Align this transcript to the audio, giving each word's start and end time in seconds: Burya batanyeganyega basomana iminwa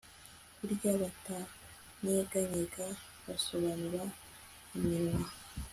Burya 0.57 0.91
batanyeganyega 1.01 2.85
basomana 3.25 4.03
iminwa 4.77 5.27